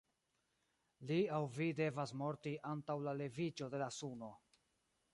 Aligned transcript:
Li 1.11 1.17
aŭ 1.35 1.41
vi 1.59 1.67
devas 1.81 2.15
morti 2.23 2.57
antaŭ 2.73 2.99
la 3.09 3.17
leviĝo 3.23 3.73
de 3.75 3.87
la 3.87 3.95
suno. 4.03 4.35